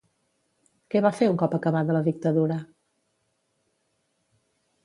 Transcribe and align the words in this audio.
Què 0.93 1.01
va 1.07 1.11
fer 1.17 1.27
un 1.33 1.37
cop 1.43 1.53
acabada 1.59 1.97
la 1.99 2.03
dictadura? 2.09 2.57